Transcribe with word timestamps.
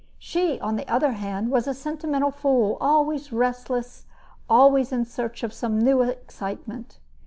She, 0.17 0.59
on 0.61 0.77
the 0.77 0.87
other 0.91 1.11
hand, 1.11 1.51
was 1.51 1.67
a 1.67 1.75
sentimental 1.75 2.31
fool, 2.31 2.75
always 2.81 3.31
restless, 3.31 4.05
always 4.49 4.91
in 4.91 5.05
search 5.05 5.43
of 5.43 5.53
some 5.53 5.77
new 5.77 6.01
excitement. 6.01 6.97